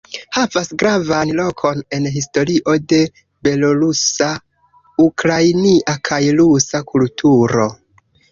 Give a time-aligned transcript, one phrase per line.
[0.35, 3.01] Havas gravan lokon en historio de
[3.47, 4.31] belorusa,
[5.05, 7.69] ukrainia kaj rusa kulturo.